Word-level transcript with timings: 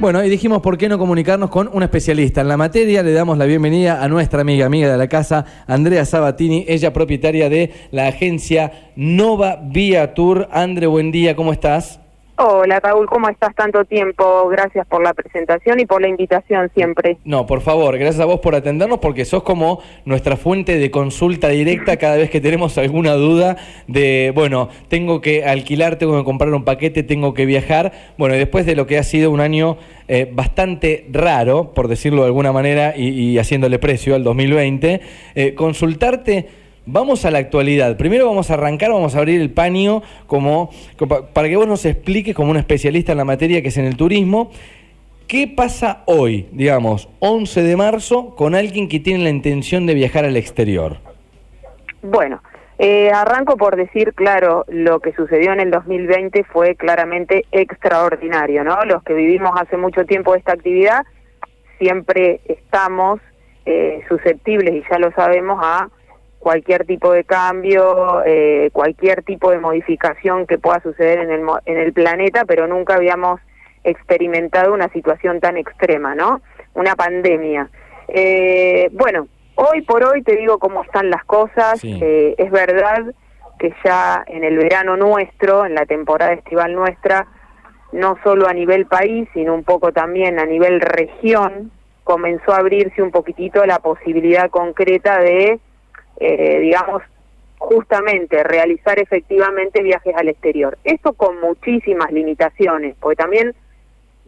Bueno, 0.00 0.22
y 0.22 0.30
dijimos 0.30 0.62
por 0.62 0.78
qué 0.78 0.88
no 0.88 0.96
comunicarnos 0.96 1.50
con 1.50 1.68
un 1.72 1.82
especialista 1.82 2.40
en 2.40 2.46
la 2.46 2.56
materia. 2.56 3.02
Le 3.02 3.12
damos 3.12 3.36
la 3.36 3.46
bienvenida 3.46 4.00
a 4.00 4.06
nuestra 4.06 4.42
amiga, 4.42 4.64
amiga 4.64 4.88
de 4.88 4.96
la 4.96 5.08
casa, 5.08 5.44
Andrea 5.66 6.04
Sabatini, 6.04 6.64
ella 6.68 6.92
propietaria 6.92 7.48
de 7.48 7.72
la 7.90 8.06
agencia 8.06 8.92
Nova 8.94 9.60
Vía 9.60 10.14
Tour. 10.14 10.48
Andre, 10.52 10.86
buen 10.86 11.10
día, 11.10 11.34
¿cómo 11.34 11.52
estás? 11.52 11.98
Hola 12.40 12.78
Raúl, 12.78 13.08
¿cómo 13.08 13.28
estás 13.28 13.52
tanto 13.56 13.84
tiempo? 13.84 14.48
Gracias 14.48 14.86
por 14.86 15.02
la 15.02 15.12
presentación 15.12 15.80
y 15.80 15.86
por 15.86 16.00
la 16.00 16.06
invitación 16.06 16.70
siempre. 16.72 17.18
No, 17.24 17.46
por 17.46 17.62
favor, 17.62 17.98
gracias 17.98 18.20
a 18.20 18.26
vos 18.26 18.38
por 18.38 18.54
atendernos 18.54 19.00
porque 19.00 19.24
sos 19.24 19.42
como 19.42 19.82
nuestra 20.04 20.36
fuente 20.36 20.78
de 20.78 20.88
consulta 20.92 21.48
directa 21.48 21.96
cada 21.96 22.16
vez 22.16 22.30
que 22.30 22.40
tenemos 22.40 22.78
alguna 22.78 23.14
duda 23.14 23.56
de, 23.88 24.30
bueno, 24.36 24.68
tengo 24.86 25.20
que 25.20 25.44
alquilar, 25.44 25.96
tengo 25.96 26.16
que 26.16 26.22
comprar 26.22 26.54
un 26.54 26.64
paquete, 26.64 27.02
tengo 27.02 27.34
que 27.34 27.44
viajar. 27.44 27.90
Bueno, 28.16 28.36
y 28.36 28.38
después 28.38 28.64
de 28.66 28.76
lo 28.76 28.86
que 28.86 28.98
ha 28.98 29.02
sido 29.02 29.32
un 29.32 29.40
año 29.40 29.76
eh, 30.06 30.30
bastante 30.32 31.08
raro, 31.10 31.74
por 31.74 31.88
decirlo 31.88 32.20
de 32.20 32.28
alguna 32.28 32.52
manera, 32.52 32.96
y, 32.96 33.36
haciéndole 33.38 33.80
precio 33.80 34.14
al 34.14 34.22
2020, 34.22 35.00
eh, 35.34 35.54
consultarte 35.56 36.67
Vamos 36.90 37.26
a 37.26 37.30
la 37.30 37.36
actualidad. 37.36 37.98
Primero 37.98 38.24
vamos 38.24 38.50
a 38.50 38.54
arrancar, 38.54 38.90
vamos 38.90 39.14
a 39.14 39.18
abrir 39.18 39.42
el 39.42 39.50
paño 39.50 40.00
como, 40.26 40.70
para 41.34 41.46
que 41.46 41.56
vos 41.56 41.68
nos 41.68 41.84
expliques 41.84 42.34
como 42.34 42.50
un 42.50 42.56
especialista 42.56 43.12
en 43.12 43.18
la 43.18 43.26
materia 43.26 43.60
que 43.60 43.68
es 43.68 43.76
en 43.76 43.84
el 43.84 43.94
turismo, 43.94 44.50
¿qué 45.26 45.52
pasa 45.54 46.02
hoy, 46.06 46.48
digamos, 46.50 47.10
11 47.18 47.62
de 47.62 47.76
marzo, 47.76 48.34
con 48.36 48.54
alguien 48.54 48.88
que 48.88 49.00
tiene 49.00 49.22
la 49.22 49.28
intención 49.28 49.84
de 49.84 49.92
viajar 49.92 50.24
al 50.24 50.38
exterior? 50.38 50.96
Bueno, 52.00 52.40
eh, 52.78 53.10
arranco 53.10 53.58
por 53.58 53.76
decir, 53.76 54.14
claro, 54.14 54.64
lo 54.68 55.00
que 55.00 55.12
sucedió 55.12 55.52
en 55.52 55.60
el 55.60 55.70
2020 55.70 56.42
fue 56.44 56.74
claramente 56.74 57.44
extraordinario, 57.52 58.64
¿no? 58.64 58.82
Los 58.86 59.02
que 59.02 59.12
vivimos 59.12 59.52
hace 59.60 59.76
mucho 59.76 60.06
tiempo 60.06 60.34
esta 60.34 60.52
actividad 60.52 61.04
siempre 61.78 62.40
estamos 62.46 63.20
eh, 63.66 64.00
susceptibles, 64.08 64.74
y 64.74 64.82
ya 64.90 64.98
lo 64.98 65.12
sabemos, 65.12 65.58
a 65.62 65.90
cualquier 66.38 66.86
tipo 66.86 67.12
de 67.12 67.24
cambio, 67.24 68.22
eh, 68.24 68.70
cualquier 68.72 69.22
tipo 69.22 69.50
de 69.50 69.58
modificación 69.58 70.46
que 70.46 70.58
pueda 70.58 70.80
suceder 70.80 71.18
en 71.18 71.30
el, 71.30 71.42
en 71.66 71.78
el 71.78 71.92
planeta, 71.92 72.44
pero 72.44 72.66
nunca 72.66 72.94
habíamos 72.94 73.40
experimentado 73.84 74.72
una 74.72 74.88
situación 74.88 75.40
tan 75.40 75.56
extrema, 75.56 76.14
¿no? 76.14 76.40
Una 76.74 76.94
pandemia. 76.94 77.68
Eh, 78.08 78.88
bueno, 78.92 79.28
hoy 79.56 79.82
por 79.82 80.04
hoy 80.04 80.22
te 80.22 80.36
digo 80.36 80.58
cómo 80.58 80.82
están 80.82 81.10
las 81.10 81.24
cosas. 81.24 81.82
Eh, 81.84 82.34
es 82.38 82.50
verdad 82.50 83.12
que 83.58 83.74
ya 83.84 84.24
en 84.26 84.44
el 84.44 84.56
verano 84.56 84.96
nuestro, 84.96 85.66
en 85.66 85.74
la 85.74 85.86
temporada 85.86 86.32
estival 86.32 86.74
nuestra, 86.74 87.26
no 87.92 88.16
solo 88.22 88.46
a 88.46 88.52
nivel 88.52 88.86
país, 88.86 89.28
sino 89.34 89.54
un 89.54 89.64
poco 89.64 89.92
también 89.92 90.38
a 90.38 90.44
nivel 90.44 90.80
región, 90.80 91.72
comenzó 92.04 92.52
a 92.52 92.58
abrirse 92.58 93.02
un 93.02 93.10
poquitito 93.10 93.64
la 93.66 93.80
posibilidad 93.80 94.50
concreta 94.50 95.18
de 95.18 95.58
eh, 96.20 96.58
digamos, 96.60 97.02
justamente 97.58 98.42
realizar 98.44 98.98
efectivamente 98.98 99.82
viajes 99.82 100.14
al 100.16 100.28
exterior. 100.28 100.78
Esto 100.84 101.12
con 101.12 101.40
muchísimas 101.40 102.12
limitaciones, 102.12 102.94
porque 103.00 103.16
también 103.16 103.54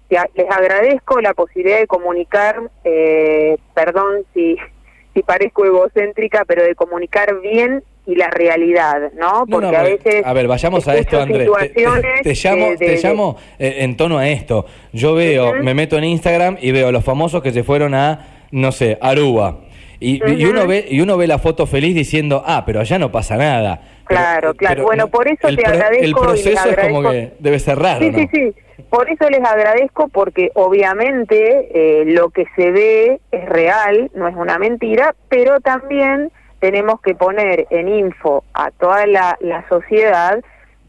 les 0.08 0.50
agradezco 0.50 1.20
la 1.20 1.34
posibilidad 1.34 1.78
de 1.78 1.86
comunicar, 1.86 2.60
eh, 2.84 3.56
perdón 3.74 4.24
si, 4.34 4.56
si 5.14 5.22
parezco 5.22 5.64
egocéntrica, 5.64 6.44
pero 6.44 6.64
de 6.64 6.74
comunicar 6.74 7.40
bien 7.40 7.84
y 8.06 8.16
la 8.16 8.28
realidad, 8.28 9.12
¿no? 9.12 9.44
Porque 9.48 9.76
a 9.76 9.82
veces... 9.82 10.22
A 10.24 10.32
ver, 10.32 10.48
vayamos 10.48 10.88
a 10.88 10.96
esto, 10.96 11.20
Andrés. 11.20 11.48
Te, 11.74 12.34
llamo, 12.34 12.66
te 12.76 12.96
llamo 12.96 13.36
eh, 13.58 13.76
en 13.80 13.96
tono 13.96 14.18
a 14.18 14.28
esto. 14.28 14.66
Yo 14.92 15.14
veo, 15.14 15.54
me 15.62 15.74
meto 15.74 15.96
en 15.96 16.04
Instagram 16.04 16.56
y 16.60 16.72
veo 16.72 16.88
a 16.88 16.92
los 16.92 17.04
famosos 17.04 17.42
que 17.42 17.52
se 17.52 17.62
fueron 17.62 17.94
a, 17.94 18.46
no 18.50 18.72
sé, 18.72 18.98
Aruba 19.00 19.60
y, 20.00 20.44
uno 20.46 20.66
ve, 20.66 20.86
y 20.88 21.00
uno 21.02 21.16
ve 21.18 21.26
la 21.26 21.38
foto 21.38 21.66
feliz 21.66 21.94
diciendo, 21.94 22.42
ah, 22.46 22.64
pero 22.64 22.80
allá 22.80 22.98
no 22.98 23.12
pasa 23.12 23.36
nada. 23.36 23.82
Claro, 24.04 24.54
claro. 24.54 24.84
bueno, 24.84 25.08
por 25.08 25.28
eso 25.28 25.48
te 25.54 25.64
agradezco. 25.64 26.04
El 26.04 26.14
proceso 26.14 26.68
es 26.68 26.76
como 26.88 27.02
que 27.10 27.34
debe 27.38 27.58
ser 27.58 27.78
raro. 27.78 28.00
Sí, 28.00 28.12
sí, 28.14 28.28
sí. 28.32 28.54
Por 28.88 29.08
eso 29.08 29.28
les 29.30 29.44
agradezco 29.44 30.08
porque 30.08 30.50
obviamente 30.54 31.68
eh, 31.72 32.04
lo 32.06 32.30
que 32.30 32.46
se 32.56 32.72
ve 32.72 33.20
es 33.30 33.48
real, 33.48 34.10
no 34.14 34.26
es 34.26 34.34
una 34.34 34.58
mentira, 34.58 35.14
pero 35.28 35.60
también 35.60 36.32
tenemos 36.58 37.00
que 37.00 37.14
poner 37.14 37.66
en 37.70 37.88
info 37.88 38.42
a 38.52 38.70
toda 38.72 39.06
la, 39.06 39.36
la 39.40 39.68
sociedad 39.68 40.42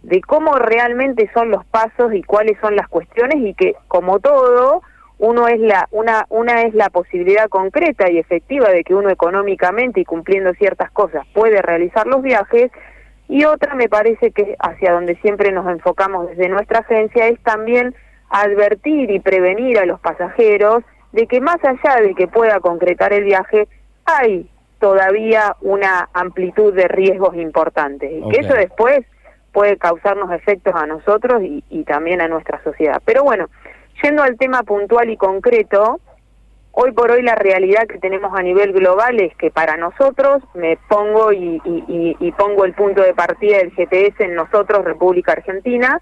de 0.03 0.21
cómo 0.21 0.55
realmente 0.55 1.29
son 1.33 1.51
los 1.51 1.63
pasos 1.65 2.13
y 2.13 2.23
cuáles 2.23 2.57
son 2.59 2.75
las 2.75 2.87
cuestiones 2.87 3.37
y 3.37 3.53
que 3.53 3.75
como 3.87 4.19
todo 4.19 4.81
uno 5.21 5.47
es 5.47 5.59
la 5.59 5.87
una 5.91 6.25
una 6.29 6.63
es 6.63 6.73
la 6.73 6.89
posibilidad 6.89 7.47
concreta 7.47 8.09
y 8.09 8.17
efectiva 8.17 8.69
de 8.69 8.83
que 8.83 8.95
uno 8.95 9.11
económicamente 9.11 9.99
y 10.01 10.05
cumpliendo 10.05 10.51
ciertas 10.55 10.89
cosas 10.89 11.27
puede 11.33 11.61
realizar 11.61 12.07
los 12.07 12.23
viajes 12.23 12.71
y 13.29 13.45
otra 13.45 13.75
me 13.75 13.87
parece 13.87 14.31
que 14.31 14.55
hacia 14.59 14.93
donde 14.93 15.15
siempre 15.17 15.51
nos 15.51 15.69
enfocamos 15.69 16.27
desde 16.27 16.49
nuestra 16.49 16.79
agencia 16.79 17.27
es 17.27 17.39
también 17.43 17.93
advertir 18.29 19.11
y 19.11 19.19
prevenir 19.19 19.77
a 19.77 19.85
los 19.85 19.99
pasajeros 19.99 20.83
de 21.11 21.27
que 21.27 21.39
más 21.39 21.57
allá 21.63 22.01
de 22.01 22.15
que 22.15 22.27
pueda 22.27 22.59
concretar 22.59 23.13
el 23.13 23.25
viaje 23.25 23.67
hay 24.05 24.49
todavía 24.79 25.55
una 25.61 26.09
amplitud 26.13 26.73
de 26.73 26.87
riesgos 26.87 27.35
importantes 27.35 28.11
y 28.11 28.27
que 28.29 28.39
eso 28.39 28.55
después 28.55 29.05
puede 29.51 29.77
causarnos 29.77 30.31
efectos 30.31 30.73
a 30.73 30.87
nosotros 30.87 31.43
y, 31.43 31.63
y 31.69 31.83
también 31.83 32.21
a 32.21 32.27
nuestra 32.27 32.63
sociedad. 32.63 32.99
Pero 33.05 33.23
bueno, 33.23 33.49
Yendo 34.01 34.23
al 34.23 34.37
tema 34.37 34.63
puntual 34.63 35.09
y 35.09 35.17
concreto, 35.17 35.99
hoy 36.71 36.91
por 36.91 37.11
hoy 37.11 37.21
la 37.21 37.35
realidad 37.35 37.85
que 37.87 37.99
tenemos 37.99 38.33
a 38.33 38.41
nivel 38.41 38.73
global 38.73 39.19
es 39.19 39.35
que 39.35 39.51
para 39.51 39.77
nosotros, 39.77 40.41
me 40.55 40.77
pongo 40.89 41.31
y, 41.31 42.33
pongo 42.37 42.65
el 42.65 42.73
punto 42.73 43.01
de 43.01 43.13
partida 43.13 43.57
del 43.57 43.71
GPS 43.71 44.23
en 44.23 44.35
nosotros, 44.35 44.83
República 44.83 45.33
Argentina, 45.33 45.99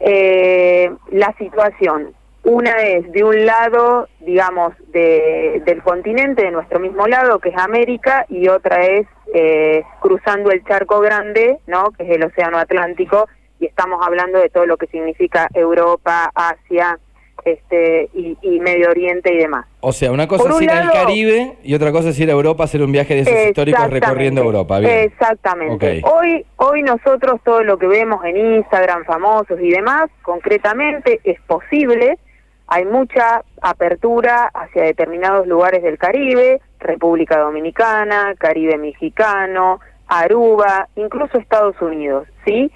eh, 0.00 0.90
la 1.10 1.34
situación. 1.38 2.14
Una 2.44 2.76
es 2.82 3.10
de 3.12 3.24
un 3.24 3.44
lado, 3.44 4.08
digamos, 4.20 4.72
del 4.86 5.82
continente, 5.82 6.44
de 6.44 6.50
nuestro 6.50 6.80
mismo 6.80 7.06
lado, 7.06 7.40
que 7.40 7.50
es 7.50 7.58
América, 7.58 8.24
y 8.30 8.48
otra 8.48 8.86
es 8.86 9.06
eh, 9.34 9.82
cruzando 10.00 10.50
el 10.50 10.64
charco 10.64 11.00
grande, 11.00 11.58
¿no? 11.66 11.90
que 11.90 12.04
es 12.04 12.10
el 12.10 12.24
Océano 12.24 12.56
Atlántico, 12.56 13.28
y 13.60 13.66
estamos 13.66 14.00
hablando 14.06 14.38
de 14.38 14.48
todo 14.48 14.64
lo 14.64 14.78
que 14.78 14.86
significa 14.86 15.48
Europa, 15.52 16.30
Asia, 16.34 16.98
este, 17.44 18.08
y, 18.14 18.60
Medio 18.60 18.90
Oriente 18.90 19.32
y 19.32 19.38
demás. 19.38 19.66
O 19.80 19.92
sea, 19.92 20.10
una 20.10 20.26
cosa 20.26 20.50
es 20.50 20.62
ir 20.62 20.70
al 20.70 20.90
Caribe 20.90 21.56
y 21.62 21.74
otra 21.74 21.92
cosa 21.92 22.10
es 22.10 22.18
ir 22.18 22.28
a 22.28 22.32
Europa, 22.32 22.64
hacer 22.64 22.82
un 22.82 22.92
viaje 22.92 23.14
de 23.14 23.20
esos 23.20 23.34
históricos 23.34 23.90
recorriendo 23.90 24.42
Europa. 24.42 24.80
Exactamente. 24.80 26.02
Hoy, 26.04 26.44
hoy 26.56 26.82
nosotros 26.82 27.40
todo 27.44 27.62
lo 27.62 27.78
que 27.78 27.86
vemos 27.86 28.24
en 28.24 28.36
Instagram, 28.56 29.04
famosos 29.04 29.60
y 29.60 29.70
demás, 29.70 30.10
concretamente 30.22 31.20
es 31.24 31.40
posible. 31.42 32.18
Hay 32.66 32.84
mucha 32.84 33.42
apertura 33.62 34.50
hacia 34.52 34.82
determinados 34.82 35.46
lugares 35.46 35.82
del 35.82 35.96
Caribe, 35.96 36.60
República 36.80 37.38
Dominicana, 37.38 38.34
Caribe 38.36 38.76
Mexicano, 38.76 39.80
Aruba, 40.08 40.88
incluso 40.96 41.38
Estados 41.38 41.80
Unidos, 41.82 42.26
¿sí? 42.44 42.72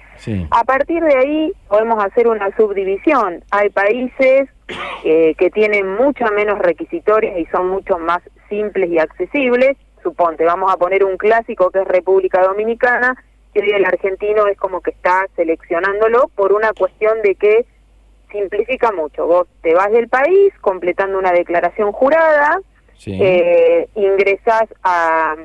A 0.51 0.63
partir 0.63 1.03
de 1.03 1.17
ahí 1.17 1.53
podemos 1.67 2.03
hacer 2.03 2.27
una 2.27 2.55
subdivisión. 2.55 3.43
Hay 3.49 3.69
países 3.69 4.47
eh, 5.03 5.33
que 5.37 5.49
tienen 5.49 5.95
mucho 5.95 6.25
menos 6.35 6.59
requisitorios 6.59 7.37
y 7.37 7.45
son 7.47 7.69
mucho 7.69 7.97
más 7.97 8.21
simples 8.49 8.89
y 8.91 8.99
accesibles. 8.99 9.77
Suponte, 10.03 10.45
vamos 10.45 10.71
a 10.71 10.77
poner 10.77 11.03
un 11.03 11.17
clásico 11.17 11.71
que 11.71 11.79
es 11.79 11.87
República 11.87 12.43
Dominicana, 12.43 13.15
que 13.53 13.61
hoy 13.61 13.71
el 13.71 13.85
argentino 13.85 14.47
es 14.47 14.57
como 14.57 14.81
que 14.81 14.91
está 14.91 15.25
seleccionándolo 15.35 16.29
por 16.35 16.53
una 16.53 16.71
cuestión 16.73 17.21
de 17.23 17.35
que 17.35 17.65
simplifica 18.31 18.91
mucho. 18.91 19.25
Vos 19.25 19.47
te 19.61 19.73
vas 19.73 19.91
del 19.91 20.07
país 20.07 20.53
completando 20.61 21.17
una 21.17 21.31
declaración 21.31 21.91
jurada, 21.91 22.59
eh, 23.05 23.87
ingresas 23.95 24.65
a 24.83 25.35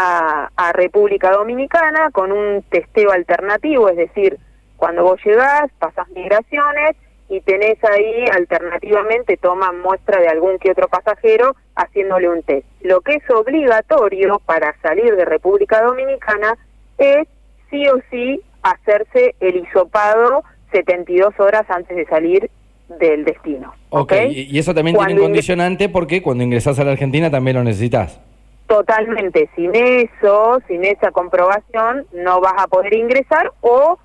a, 0.00 0.72
República 0.72 1.32
Dominicana 1.32 2.10
con 2.12 2.32
un 2.32 2.62
testeo 2.62 3.10
alternativo, 3.10 3.88
es 3.88 3.96
decir, 3.96 4.38
cuando 4.76 5.02
vos 5.02 5.20
llegás, 5.24 5.70
pasas 5.78 6.08
migraciones 6.10 6.96
y 7.28 7.40
tenés 7.42 7.82
ahí 7.84 8.24
alternativamente, 8.32 9.36
toman 9.36 9.80
muestra 9.80 10.20
de 10.20 10.28
algún 10.28 10.58
que 10.58 10.70
otro 10.70 10.88
pasajero 10.88 11.54
haciéndole 11.76 12.28
un 12.28 12.42
test. 12.42 12.66
Lo 12.80 13.00
que 13.00 13.14
es 13.14 13.30
obligatorio 13.30 14.40
para 14.46 14.74
salir 14.80 15.14
de 15.16 15.24
República 15.24 15.82
Dominicana 15.82 16.56
es 16.98 17.28
sí 17.68 17.86
o 17.88 18.00
sí 18.10 18.40
hacerse 18.62 19.34
el 19.40 19.56
hisopado 19.56 20.42
72 20.72 21.38
horas 21.38 21.68
antes 21.68 21.96
de 21.96 22.06
salir 22.06 22.50
del 23.00 23.24
destino. 23.24 23.74
Ok, 23.90 24.12
y 24.30 24.58
eso 24.58 24.74
también 24.74 24.96
tiene 24.96 25.14
un 25.14 25.20
condicionante 25.20 25.88
porque 25.88 26.22
cuando 26.22 26.42
ingresás 26.42 26.78
a 26.78 26.84
la 26.84 26.92
Argentina 26.92 27.30
también 27.30 27.56
lo 27.56 27.64
necesitas 27.64 28.20
totalmente 28.70 29.50
sin 29.56 29.74
eso, 29.74 30.60
sin 30.68 30.84
esa 30.84 31.10
comprobación, 31.10 32.06
no 32.12 32.40
vas 32.40 32.54
a 32.56 32.68
poder 32.68 32.94
ingresar 32.94 33.52
o 33.62 33.98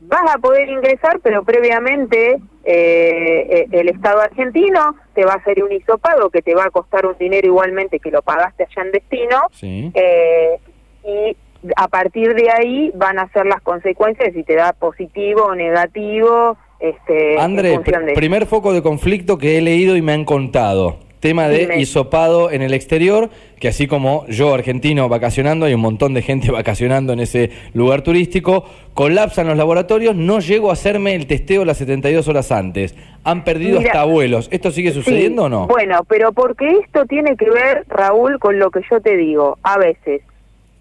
vas 0.00 0.34
a 0.34 0.36
poder 0.36 0.68
ingresar, 0.68 1.20
pero 1.22 1.42
previamente 1.42 2.38
eh, 2.64 3.66
el 3.72 3.88
Estado 3.88 4.20
argentino 4.20 4.94
te 5.14 5.24
va 5.24 5.32
a 5.32 5.36
hacer 5.36 5.64
un 5.64 5.72
hisopado 5.72 6.28
que 6.28 6.42
te 6.42 6.54
va 6.54 6.64
a 6.64 6.70
costar 6.70 7.06
un 7.06 7.16
dinero 7.16 7.46
igualmente 7.46 7.98
que 7.98 8.10
lo 8.10 8.20
pagaste 8.20 8.64
allá 8.64 8.82
en 8.82 8.92
destino 8.92 9.40
eh, 9.62 10.58
y 11.02 11.34
a 11.76 11.88
partir 11.88 12.34
de 12.34 12.50
ahí 12.50 12.92
van 12.94 13.18
a 13.18 13.26
ser 13.32 13.46
las 13.46 13.62
consecuencias 13.62 14.34
si 14.34 14.44
te 14.44 14.54
da 14.54 14.74
positivo 14.74 15.44
o 15.44 15.54
negativo. 15.54 16.58
Este, 16.78 17.40
André, 17.40 17.78
primer 18.14 18.44
foco 18.44 18.74
de 18.74 18.82
conflicto 18.82 19.38
que 19.38 19.56
he 19.56 19.62
leído 19.62 19.96
y 19.96 20.02
me 20.02 20.12
han 20.12 20.26
contado 20.26 21.09
tema 21.20 21.48
de 21.48 21.78
hisopado 21.78 22.50
en 22.50 22.62
el 22.62 22.74
exterior, 22.74 23.30
que 23.58 23.68
así 23.68 23.86
como 23.86 24.26
yo 24.26 24.54
argentino 24.54 25.08
vacacionando, 25.08 25.66
hay 25.66 25.74
un 25.74 25.80
montón 25.82 26.14
de 26.14 26.22
gente 26.22 26.50
vacacionando 26.52 27.12
en 27.12 27.20
ese 27.20 27.50
lugar 27.74 28.02
turístico, 28.02 28.64
colapsan 28.94 29.46
los 29.46 29.56
laboratorios, 29.56 30.16
no 30.16 30.40
llego 30.40 30.70
a 30.70 30.72
hacerme 30.72 31.14
el 31.14 31.26
testeo 31.26 31.64
las 31.64 31.78
72 31.78 32.26
horas 32.28 32.50
antes. 32.50 32.94
Han 33.22 33.44
perdido 33.44 33.78
hasta 33.80 34.00
abuelos. 34.00 34.48
¿Esto 34.50 34.70
sigue 34.70 34.92
sucediendo 34.92 35.44
o 35.44 35.48
no? 35.50 35.66
Bueno, 35.66 36.04
pero 36.08 36.32
porque 36.32 36.78
esto 36.78 37.04
tiene 37.04 37.36
que 37.36 37.50
ver, 37.50 37.84
Raúl, 37.88 38.38
con 38.38 38.58
lo 38.58 38.70
que 38.70 38.80
yo 38.90 39.00
te 39.00 39.16
digo. 39.16 39.58
A 39.62 39.76
veces 39.76 40.22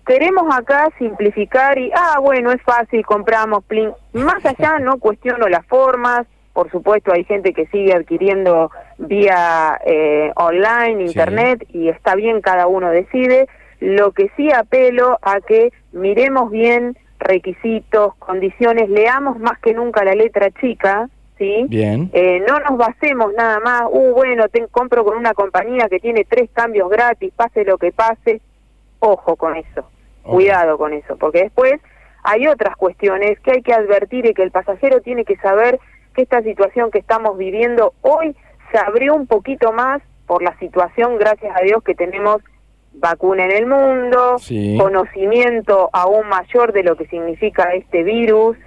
queremos 0.09 0.45
acá 0.51 0.89
simplificar 0.97 1.77
y, 1.77 1.91
ah, 1.94 2.18
bueno, 2.19 2.51
es 2.51 2.62
fácil, 2.63 3.06
compramos, 3.06 3.63
plin. 3.65 3.91
Más 4.13 4.44
allá 4.44 4.80
no 4.80 4.97
cuestiono 4.97 5.47
las 5.47 5.65
formas, 5.68 6.25
por 6.54 6.72
supuesto, 6.72 7.13
hay 7.13 7.24
gente 7.24 7.54
que 7.54 7.68
sigue 7.68 7.94
adquiriendo 7.94 8.72
vía 8.98 9.80
eh, 9.86 10.31
online, 10.36 11.06
internet, 11.06 11.66
y 11.69 11.90
está 11.90 12.16
bien, 12.16 12.42
cada 12.42 12.68
uno 12.68 12.90
decide. 12.90 13.48
Lo 13.80 14.12
que 14.12 14.30
sí 14.36 14.51
apelo 14.51 15.18
a 15.22 15.40
que 15.40 15.72
miremos 15.94 16.51
bien 16.51 16.98
requisitos, 17.19 18.16
condiciones, 18.16 18.90
leamos 18.90 19.40
más 19.40 19.60
que 19.60 19.74
nunca 19.74 20.04
la 20.04 20.16
letra 20.16 20.50
chica, 20.51 21.10
¿sí? 21.38 21.66
Bien. 21.69 22.10
Eh, 22.13 22.44
no 22.48 22.60
nos 22.60 22.78
basemos 22.78 23.34
nada 23.34 23.60
más, 23.60 23.84
uh, 23.90 24.13
bueno, 24.13 24.50
te 24.50 24.66
compro 24.68 25.04
con 25.06 25.18
una 25.18 25.34
compañía 25.34 25.88
que 25.90 26.00
tiene 26.00 26.25
tres 26.25 26.50
cambios 26.51 26.90
gratis, 26.90 27.31
pase 27.36 27.63
lo 27.63 27.78
que 27.78 27.92
pase. 27.92 28.42
Ojo 29.00 29.38
con 29.38 29.56
eso, 29.56 29.90
cuidado 30.24 30.78
con 30.78 30.92
eso, 30.92 31.16
porque 31.16 31.44
después 31.44 31.80
hay 32.24 32.48
otras 32.48 32.75
cuestiones 32.75 33.40
que 33.40 33.51
hay 33.51 33.62
que 33.62 33.74
advertir 33.74 34.25
y 34.25 34.34
que 34.34 34.44
el 34.44 34.51
pasajero 34.51 35.00
tiene 35.00 35.24
que 35.24 35.38
saber 35.38 35.80
que 36.14 36.24
esta 36.24 36.42
situación 36.42 36.92
que 36.92 37.00
estamos 37.00 37.38
viviendo 37.38 37.94
hoy 38.02 38.36
se 38.72 38.78
abrió 38.78 39.16
un 39.16 39.28
poquito 39.28 39.72
más 39.72 40.02
por 40.28 40.44
la 40.44 40.58
situación, 40.60 41.18
gracias 41.18 41.56
a 41.56 41.62
Dios, 41.62 41.84
que 41.84 41.96
tenemos 41.96 42.42
vacuna 42.94 43.46
en 43.46 43.52
el 43.52 43.66
mundo, 43.66 44.38
conocimiento 44.78 45.90
aún 45.94 46.28
mayor 46.28 46.74
de 46.74 46.84
lo 46.84 46.96
que 46.96 47.08
significa 47.08 47.74
este 47.74 48.04
virus, 48.04 48.58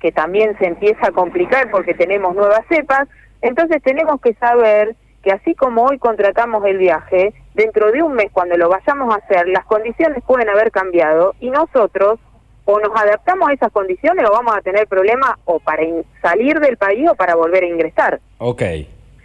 que 0.00 0.12
también 0.12 0.56
se 0.58 0.66
empieza 0.66 1.08
a 1.08 1.12
complicar 1.12 1.70
porque 1.70 1.94
tenemos 1.94 2.34
nuevas 2.34 2.64
cepas. 2.68 3.08
Entonces 3.40 3.82
tenemos 3.82 4.20
que 4.20 4.34
saber 4.34 4.96
que 5.22 5.30
así 5.30 5.54
como 5.54 5.84
hoy 5.84 5.98
contratamos 5.98 6.64
el 6.66 6.78
viaje, 6.78 7.32
dentro 7.54 7.92
de 7.92 8.02
un 8.02 8.14
mes 8.14 8.30
cuando 8.32 8.56
lo 8.56 8.68
vayamos 8.68 9.14
a 9.14 9.18
hacer, 9.18 9.48
las 9.48 9.64
condiciones 9.64 10.22
pueden 10.26 10.48
haber 10.48 10.72
cambiado 10.72 11.34
y 11.38 11.50
nosotros 11.50 12.18
o 12.64 12.80
nos 12.80 12.90
adaptamos 12.94 13.48
a 13.48 13.52
esas 13.52 13.72
condiciones 13.72 14.24
o 14.28 14.32
vamos 14.32 14.56
a 14.56 14.60
tener 14.60 14.86
problemas 14.86 15.32
o 15.44 15.58
para 15.58 15.82
salir 16.20 16.60
del 16.60 16.76
país 16.76 17.08
o 17.08 17.14
para 17.14 17.34
volver 17.34 17.64
a 17.64 17.66
ingresar. 17.66 18.20
Ok, 18.38 18.62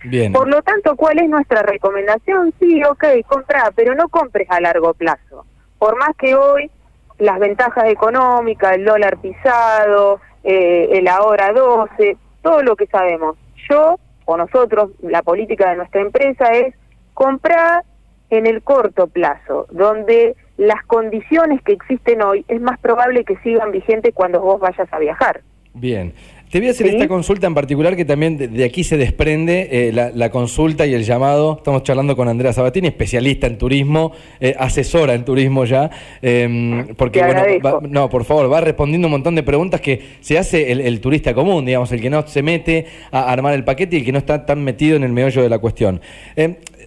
bien. 0.06 0.34
Por 0.34 0.48
lo 0.48 0.62
tanto, 0.62 0.95
¿cuál 0.95 1.19
es 1.19 1.30
nuestra 1.30 1.62
recomendación? 1.62 2.54
Sí, 2.60 2.84
ok, 2.84 3.06
compra, 3.28 3.72
pero 3.75 3.95
no 3.95 4.10
compres 4.10 4.50
a 4.50 4.60
largo 4.60 4.94
plazo. 4.94 5.45
Por 5.78 5.98
más 5.98 6.16
que 6.18 6.36
hoy 6.36 6.72
las 7.19 7.39
ventajas 7.39 7.86
económicas, 7.86 8.75
el 8.75 8.86
dólar 8.86 9.18
pisado, 9.18 10.19
eh, 10.44 10.90
el 10.94 11.07
ahora 11.07 11.51
12, 11.54 12.18
todo 12.42 12.63
lo 12.63 12.75
que 12.75 12.88
sabemos. 12.88 13.38
Yo 13.69 14.00
o 14.25 14.38
nosotros, 14.38 14.92
la 15.01 15.22
política 15.22 15.69
de 15.69 15.78
nuestra 15.78 16.01
empresa 16.01 16.51
es 16.51 16.75
comprar 17.13 17.83
en 18.30 18.45
el 18.45 18.62
corto 18.62 19.07
plazo, 19.07 19.68
donde 19.72 20.36
las 20.57 20.83
condiciones 20.86 21.62
que 21.62 21.74
existen 21.74 22.21
hoy 22.21 22.44
es 22.48 22.59
más 22.62 22.80
probable 22.80 23.24
que 23.24 23.38
sigan 23.38 23.71
vigentes 23.71 24.13
cuando 24.13 24.42
vos 24.42 24.59
vayas 24.59 24.92
a 24.92 25.00
viajar. 25.00 25.42
Bien. 25.74 26.13
Te 26.50 26.59
voy 26.59 26.69
a 26.69 26.71
hacer 26.71 26.88
esta 26.88 27.09
consulta 27.09 27.45
en 27.45 27.54
particular 27.54 27.98
que 27.98 28.06
también 28.06 28.38
de, 28.38 28.63
aquí 28.63 28.86
se 28.86 28.95
desprende 28.95 29.68
eh, 29.69 29.92
la, 29.92 30.30
consulta 30.30 30.86
y 30.86 30.94
el 30.94 31.04
llamado. 31.04 31.57
Estamos 31.57 31.83
charlando 31.83 32.15
con 32.15 32.30
Andrea 32.30 32.54
Sabatini, 32.54 32.88
especialista 32.88 33.48
en 33.48 33.57
turismo, 33.57 34.13
eh, 34.39 34.56
asesora 34.57 35.13
en 35.13 35.25
turismo 35.25 35.65
ya. 35.65 35.92
Em, 36.21 36.95
porque, 36.95 37.21
bueno, 37.21 37.81
no, 37.89 38.09
por 38.09 38.24
favor, 38.24 38.51
va 38.51 38.62
respondiendo 38.62 39.07
un 39.07 39.12
montón 39.12 39.36
de 39.36 39.44
preguntas 39.44 39.81
que 39.81 40.01
se 40.21 40.38
hace 40.38 40.71
el, 40.71 41.01
turista 41.01 41.33
común, 41.33 41.65
digamos, 41.65 41.92
el 41.92 42.00
que 42.00 42.09
no 42.09 42.25
se 42.25 42.42
mete 42.42 42.86
a 43.12 43.30
armar 43.30 43.54
el 43.54 43.65
paquete 43.65 43.98
y 43.98 44.00
el 44.00 44.06
que 44.06 44.13
no 44.13 44.19
está 44.19 44.45
tan 44.45 44.63
metido 44.63 44.95
en 44.95 45.04
el 45.04 45.12
meollo 45.12 45.44
de 45.44 45.50
la 45.50 45.59
cuestión. 45.59 46.00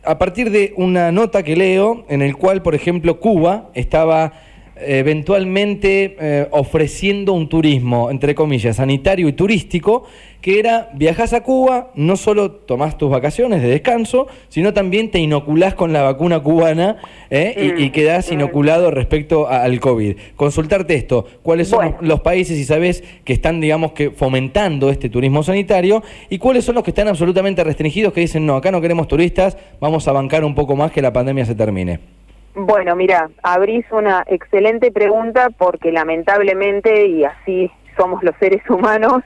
A 0.03 0.19
partir 0.19 0.51
de 0.51 0.73
una 0.77 1.13
nota 1.13 1.43
que 1.43 1.57
leo 1.57 2.07
en 2.09 2.23
el 2.23 2.35
cual, 2.35 2.63
por 2.63 2.75
ejemplo, 2.75 3.21
Cuba 3.21 3.71
estaba 3.75 4.33
eventualmente 4.77 6.17
eh, 6.19 6.49
ofreciendo 6.51 7.33
un 7.33 7.49
turismo, 7.49 8.11
entre 8.11 8.35
comillas, 8.35 8.77
sanitario 8.77 9.29
y 9.29 9.33
turístico, 9.33 10.05
que 10.41 10.59
era 10.59 10.91
viajas 10.95 11.33
a 11.35 11.43
Cuba, 11.43 11.91
no 11.95 12.17
solo 12.17 12.51
tomás 12.51 12.97
tus 12.97 13.11
vacaciones 13.11 13.61
de 13.61 13.69
descanso, 13.69 14.27
sino 14.49 14.73
también 14.73 15.11
te 15.11 15.19
inoculás 15.19 15.75
con 15.75 15.93
la 15.93 16.03
vacuna 16.03 16.41
cubana 16.41 16.97
eh, 17.29 17.75
y, 17.79 17.85
mm, 17.85 17.93
quedás 17.93 18.33
inoculado 18.33 18.91
respecto 18.91 19.49
al 19.49 19.79
COVID. 19.81 20.17
Consultarte 20.37 20.95
esto, 20.95 21.27
¿cuáles 21.43 21.69
son 21.69 21.97
los 22.01 22.21
países, 22.21 22.59
y 22.59 22.65
sabes, 22.65 23.05
que 23.25 23.35
están, 23.35 23.61
digamos, 23.61 23.93
que 23.93 24.11
fomentando 24.11 24.91
este 24.91 25.11
turismo 25.11 25.43
sanitario 25.43 26.03
y 26.31 26.39
cuáles 26.39 26.65
son 26.65 26.75
los 26.75 26.85
que 26.85 26.91
están 26.91 27.09
absolutamente 27.09 27.63
restringidos, 27.63 28.13
que 28.13 28.23
dicen, 28.23 28.47
no, 28.47 28.57
acá 28.57 28.71
no 28.71 28.81
queremos 28.81 29.09
turistas, 29.09 29.59
vamos 29.79 30.09
a 30.09 30.13
bancar 30.13 30.45
un 30.45 30.55
poco 30.55 30.75
más 30.75 30.91
que 30.91 31.03
la 31.03 31.13
pandemia 31.13 31.45
se 31.45 31.55
termine? 31.55 32.20
Bueno, 32.55 32.97
mira, 32.97 33.31
abrís 33.43 33.85
una 33.93 34.25
excelente 34.27 34.91
pregunta 34.91 35.51
porque 35.57 35.93
lamentablemente, 35.93 37.07
y 37.07 37.25
así 37.25 37.71
somos 37.97 38.23
los 38.23 38.35
seres 38.41 38.69
humanos, 38.69 39.23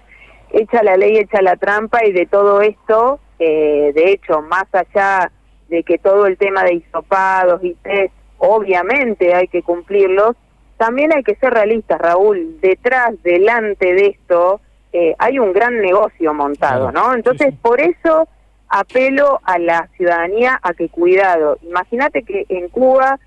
echa 0.51 0.83
la 0.83 0.97
ley, 0.97 1.17
echa 1.17 1.41
la 1.43 1.57
trampa 1.57 2.05
y 2.05 2.13
de 2.13 2.27
todo 2.27 2.61
esto, 2.61 3.21
eh, 3.39 3.93
de 3.95 4.13
hecho, 4.13 4.43
más 4.43 4.67
allá 4.73 5.31
de 5.69 5.83
que 5.83 5.99
todo 5.99 6.27
el 6.27 6.37
tema 6.37 6.63
de 6.65 6.75
hisopados 6.75 7.65
y 7.65 7.75
test, 7.75 8.13
obviamente 8.39 9.35
hay 9.35 9.49
que 9.49 9.63
cumplirlos, 9.63 10.37
también 10.77 11.13
hay 11.15 11.23
que 11.23 11.37
ser 11.37 11.55
realistas, 11.55 12.01
Raúl, 12.01 12.61
detrás, 12.61 13.15
delante 13.23 13.95
de 13.95 14.07
esto, 14.07 14.61
eh, 14.93 15.15
hay 15.19 15.39
un 15.39 15.53
gran 15.53 15.81
negocio 15.81 16.35
montado, 16.35 16.93
¿no? 16.93 17.15
Entonces, 17.15 17.55
por 17.61 17.81
eso 17.81 18.29
apelo 18.75 19.41
a 19.45 19.59
la 19.59 19.89
ciudadanía 19.97 20.59
a 20.61 20.75
que 20.75 20.89
cuidado. 20.89 21.59
Imagínate 21.63 22.25
que 22.25 22.45
en 22.49 22.69
Cuba 22.69 23.21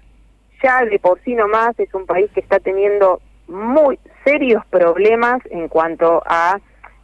ya 0.61 0.83
de 0.83 0.99
por 0.99 1.21
sí 1.23 1.35
nomás 1.35 1.79
es 1.79 1.93
un 1.93 2.05
país 2.05 2.29
que 2.33 2.41
está 2.41 2.59
teniendo 2.59 3.21
muy 3.47 3.97
serios 4.25 4.65
problemas 4.65 5.39
en 5.49 5.69
cuanto 5.69 6.21
a 6.25 6.59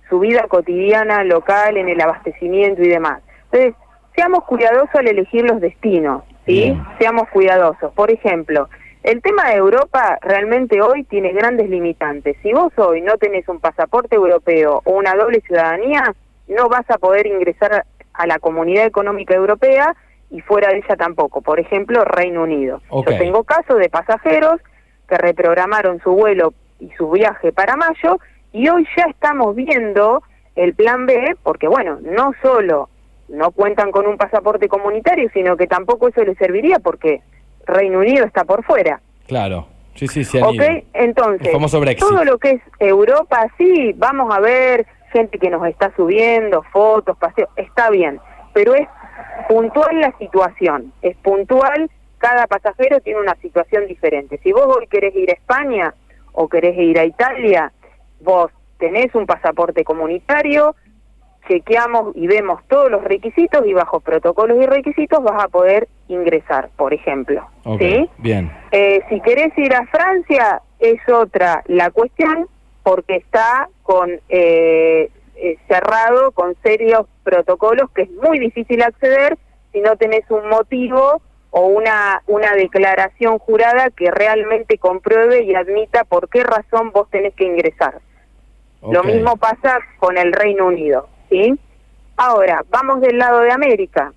su 0.10 0.20
vida 0.20 0.46
cotidiana 0.50 1.24
local, 1.24 1.78
en 1.78 1.88
el 1.88 2.02
abastecimiento 2.02 2.82
y 2.82 2.90
demás. 2.90 3.22
Entonces, 3.46 3.76
seamos 4.14 4.44
cuidadosos 4.44 4.94
al 4.94 5.08
elegir 5.08 5.46
los 5.46 5.62
destinos, 5.62 6.24
¿sí? 6.46 6.78
Seamos 7.00 7.30
cuidadosos. 7.30 7.94
Por 7.94 8.12
ejemplo, 8.12 8.68
el 9.04 9.22
tema 9.22 9.50
de 9.50 9.56
Europa 9.56 10.20
realmente 10.22 10.82
hoy 10.82 11.06
tiene 11.06 11.32
grandes 11.32 11.70
limitantes. 11.70 12.36
Si 12.44 12.52
vos 12.52 12.74
hoy 12.76 13.02
no 13.02 13.18
tenés 13.18 13.48
un 13.48 13.62
pasaporte 13.62 14.18
europeo 14.18 14.82
o 14.84 14.92
una 14.92 15.16
doble 15.16 15.40
ciudadanía, 15.42 16.14
no 16.48 16.68
vas 16.68 16.90
a 16.90 16.98
poder 16.98 17.26
ingresar 17.28 17.86
a 18.14 18.28
la 18.28 18.40
Comunidad 18.40 18.86
Económica 18.86 19.34
Europea 19.34 19.96
y 20.30 20.42
fuera 20.42 20.70
de 20.70 20.78
ella 20.78 20.96
tampoco. 20.96 21.42
Por 21.42 21.60
ejemplo, 21.60 22.04
Reino 22.04 22.44
Unido. 22.44 22.82
Yo 22.92 23.04
tengo 23.18 23.44
casos 23.44 23.78
de 23.78 23.90
pasajeros 23.90 24.62
que 25.08 25.18
reprogramaron 25.18 26.00
su 26.02 26.12
vuelo 26.12 26.54
y 26.80 26.90
su 26.98 27.10
viaje 27.12 27.52
para 27.52 27.76
mayo 27.76 28.20
y 28.52 28.68
hoy 28.70 28.88
ya 28.98 29.06
estamos 29.06 29.56
viendo 29.56 30.24
el 30.56 30.74
plan 30.76 31.06
B, 31.06 31.36
porque 31.44 31.68
bueno, 31.68 32.00
no 32.02 32.32
solo 32.42 32.90
no 33.30 33.52
cuentan 33.52 33.92
con 33.92 34.06
un 34.06 34.18
pasaporte 34.18 34.68
comunitario, 34.68 35.30
sino 35.34 35.58
que 35.58 35.68
tampoco 35.68 36.10
eso 36.10 36.24
les 36.24 36.38
serviría 36.38 36.80
porque 36.80 37.22
Reino 37.66 38.00
Unido 38.00 38.26
está 38.26 38.44
por 38.44 38.64
fuera. 38.64 39.02
Claro. 39.28 39.68
Sí, 39.96 40.08
sí, 40.08 40.24
sí. 40.24 40.40
Ok, 40.42 40.86
entonces, 40.94 41.52
todo 42.00 42.26
lo 42.26 42.38
que 42.40 42.52
es 42.52 42.62
Europa, 42.80 43.48
sí, 43.58 43.94
vamos 43.96 44.36
a 44.36 44.40
ver 44.40 44.88
gente 45.14 45.40
que 45.40 45.50
nos 45.50 45.66
está 45.68 45.96
subiendo, 45.96 46.64
fotos, 46.64 47.18
paseos, 47.18 47.50
está 47.56 47.90
bien, 47.90 48.20
pero 48.54 48.76
es 48.76 48.88
puntual 49.48 50.02
la 50.02 50.12
situación, 50.18 50.92
es 51.02 51.16
puntual, 51.18 51.90
cada 52.18 52.48
pasajero 52.48 53.00
tiene 53.00 53.22
una 53.22 53.36
situación 53.36 53.88
diferente. 53.88 54.40
Si 54.44 54.52
vos 54.52 54.66
hoy 54.68 54.88
querés 54.88 55.16
ir 55.16 55.30
a 55.30 55.34
España 55.34 55.94
o 56.34 56.50
querés 56.50 56.78
ir 56.78 57.00
a 57.00 57.06
Italia, 57.06 57.72
vos 58.22 58.52
tenés 58.78 59.14
un 59.16 59.26
pasaporte 59.26 59.84
comunitario, 59.84 60.76
chequeamos 61.48 62.16
y 62.16 62.28
vemos 62.28 62.62
todos 62.68 62.90
los 62.90 63.04
requisitos 63.04 63.66
y 63.66 63.74
bajo 63.74 64.00
protocolos 64.00 64.58
y 64.62 64.66
requisitos 64.66 65.22
vas 65.24 65.44
a 65.44 65.48
poder 65.48 65.88
ingresar, 66.08 66.70
por 66.76 66.94
ejemplo. 66.94 67.46
¿sí? 67.80 68.10
Bien. 68.18 68.52
Eh, 68.72 69.02
si 69.10 69.20
querés 69.22 69.58
ir 69.58 69.74
a 69.76 69.86
Francia, 69.88 70.62
es 70.80 71.00
otra 71.10 71.64
la 71.68 71.92
cuestión, 71.92 72.48
porque 72.84 73.16
está 73.16 73.70
con 73.82 74.12
eh, 74.30 75.10
eh, 75.36 75.58
cerrado 75.68 76.32
con 76.32 76.56
serios 76.62 77.08
protocolos 77.24 77.90
que 77.92 78.04
es 78.04 78.12
muy 78.12 78.40
difícil 78.40 78.84
acceder 78.84 79.38
si 79.72 79.82
no 79.82 79.96
tenés 79.96 80.30
un 80.30 80.48
motivo 80.50 81.22
o 81.50 81.68
una, 81.68 82.22
una 82.28 82.54
declaración 82.54 83.40
jurada 83.40 83.90
que 83.90 84.12
realmente 84.12 84.78
compruebe 84.78 85.44
y 85.44 85.56
admita 85.56 86.04
por 86.04 86.30
qué 86.30 86.44
razón 86.44 86.92
vos 86.92 87.10
tenés 87.10 87.34
que 87.36 87.46
ingresar. 87.46 88.00
Lo 88.82 89.04
mismo 89.04 89.38
pasa 89.38 89.80
con 90.00 90.18
el 90.18 90.34
Reino 90.34 90.68
Unido, 90.68 91.08
¿sí? 91.30 91.58
Ahora, 92.18 92.66
vamos 92.70 93.02
del 93.02 93.18
lado 93.18 93.40
de 93.42 93.52
América. 93.52 94.14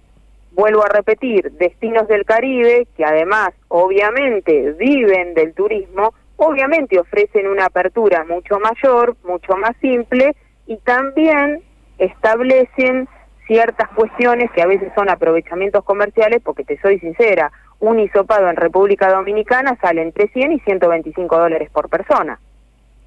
Vuelvo 0.52 0.84
a 0.84 0.88
repetir, 0.88 1.52
destinos 1.52 2.08
del 2.08 2.24
Caribe, 2.24 2.88
que 2.96 3.04
además 3.04 3.50
obviamente 3.68 4.72
viven 4.72 5.34
del 5.34 5.54
turismo, 5.54 6.14
obviamente 6.36 6.98
ofrecen 6.98 7.46
una 7.46 7.66
apertura 7.66 8.24
mucho 8.24 8.58
mayor, 8.58 9.16
mucho 9.24 9.56
más 9.56 9.76
simple 9.80 10.34
y 10.66 10.76
también 10.78 11.62
establecen 11.98 13.08
ciertas 13.46 13.88
cuestiones 13.90 14.50
que 14.50 14.62
a 14.62 14.66
veces 14.66 14.92
son 14.94 15.08
aprovechamientos 15.08 15.84
comerciales, 15.84 16.42
porque 16.42 16.64
te 16.64 16.78
soy 16.80 16.98
sincera, 16.98 17.52
un 17.78 18.00
hisopado 18.00 18.48
en 18.48 18.56
República 18.56 19.12
Dominicana 19.12 19.78
sale 19.80 20.02
entre 20.02 20.28
100 20.28 20.52
y 20.52 20.60
125 20.60 21.38
dólares 21.38 21.70
por 21.70 21.88
persona. 21.88 22.38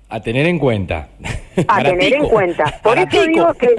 A 0.09 0.21
tener 0.21 0.45
en 0.45 0.57
cuenta. 0.57 1.09
A 1.67 1.83
tener 1.83 2.13
en 2.13 2.27
cuenta. 2.27 2.79
Por 2.83 2.98
eso 2.98 3.24
digo 3.25 3.53
que 3.53 3.75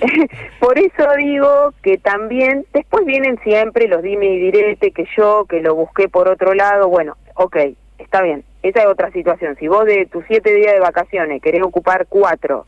por 0.60 0.78
eso 0.78 1.04
digo 1.16 1.74
que 1.82 1.98
también 1.98 2.64
después 2.72 3.04
vienen 3.04 3.36
siempre 3.42 3.88
los 3.88 4.00
dime 4.00 4.26
y 4.26 4.38
direte 4.38 4.92
que 4.92 5.04
yo 5.16 5.44
que 5.48 5.60
lo 5.60 5.74
busqué 5.74 6.08
por 6.08 6.28
otro 6.28 6.54
lado, 6.54 6.88
bueno, 6.88 7.16
ok, 7.34 7.56
está 7.98 8.22
bien. 8.22 8.44
Esa 8.62 8.80
es 8.80 8.86
otra 8.86 9.10
situación. 9.12 9.56
Si 9.58 9.68
vos 9.68 9.84
de 9.84 10.06
tus 10.06 10.24
siete 10.26 10.52
días 10.52 10.72
de 10.72 10.80
vacaciones 10.80 11.40
querés 11.40 11.62
ocupar 11.62 12.06
cuatro 12.08 12.66